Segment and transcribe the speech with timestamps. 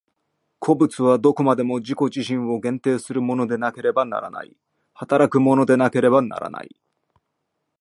[0.57, 4.57] 個物はどこまでも自己自身を限定するものでなければならない、
[4.95, 6.75] 働くものでなければならない。